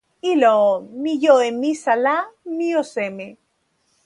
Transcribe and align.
ilo 0.29 0.53
o, 0.61 0.71
mi 1.01 1.13
jo 1.25 1.35
e 1.47 1.51
misa 1.61 1.93
la 2.05 2.15
mi 2.55 2.69
o 2.81 2.83
seme? 2.93 3.27